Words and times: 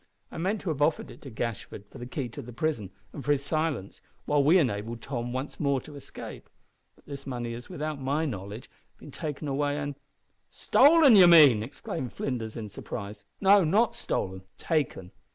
I 0.31 0.39
meant 0.39 0.61
to 0.61 0.69
have 0.69 0.81
offered 0.81 1.11
it 1.11 1.21
to 1.21 1.29
Gashford 1.29 1.85
for 1.91 1.99
the 1.99 2.07
key 2.07 2.25
of 2.37 2.47
the 2.47 2.51
prison, 2.51 2.89
and 3.13 3.23
for 3.23 3.33
his 3.33 3.45
silence, 3.45 4.01
while 4.25 4.43
we 4.43 4.57
enabled 4.57 4.99
Tom 5.03 5.31
once 5.31 5.59
more 5.59 5.79
to 5.81 5.95
escape. 5.95 6.49
But 6.95 7.05
this 7.05 7.27
money 7.27 7.53
has, 7.53 7.69
without 7.69 8.01
my 8.01 8.25
knowledge, 8.25 8.67
been 8.97 9.11
taken 9.11 9.47
away 9.47 9.77
and" 9.77 9.93
"Stolen, 10.65 11.15
you 11.15 11.27
mean!" 11.27 11.61
exclaimed 11.61 12.13
Flinders, 12.13 12.57
in 12.57 12.67
surprise. 12.67 13.25
"No, 13.41 13.63
not 13.63 13.93
stolen 13.93 14.41
taken! 14.57 15.11